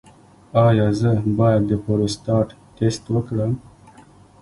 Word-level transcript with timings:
ایا 0.67 0.87
زه 0.99 1.11
باید 1.39 1.61
د 1.67 1.71
پروستات 1.83 2.47
ټسټ 2.75 3.03
وکړم؟ 3.13 3.51